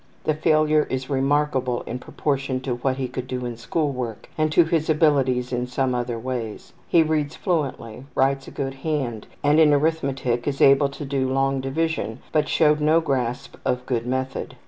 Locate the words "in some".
5.53-5.93